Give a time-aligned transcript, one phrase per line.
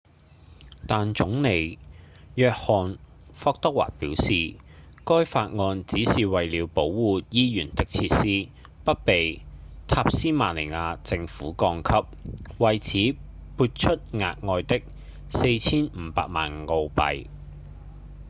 [0.87, 1.77] 但總理
[2.33, 2.97] 約翰·
[3.35, 4.55] 霍華德表示
[5.05, 8.49] 該法案只是為了保護醫院的設施
[8.83, 9.41] 不被
[9.87, 12.07] 塔斯馬尼亞政府降級
[12.57, 13.15] 為此
[13.55, 14.81] 撥出額外的
[15.29, 17.27] 4,500 萬澳幣